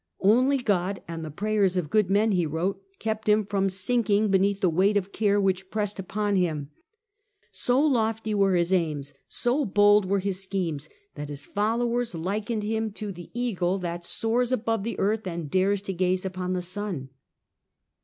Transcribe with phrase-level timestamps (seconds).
[0.21, 4.59] Only God and the prayers of good men, he wrote, kept him from sinking beneath
[4.59, 6.71] the weight of care which pressed upon him.
[7.51, 12.89] So lofty were his aims, so bold were his schemes, that his followers likened him
[12.93, 17.09] to the eagle that soars above the earth and dares to gaze upon the sun.